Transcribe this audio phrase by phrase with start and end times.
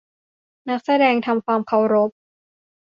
[0.69, 2.09] นักแสดงทำความเคารพ!